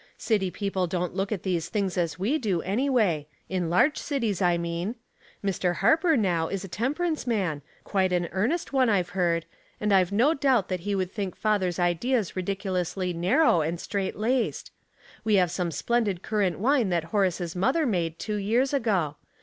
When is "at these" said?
1.31-1.69